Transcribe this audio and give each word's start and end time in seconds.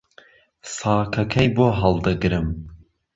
ساکهکهی 0.75 1.49
بۆ 1.55 1.67
ههڵدهگرم 1.79 2.47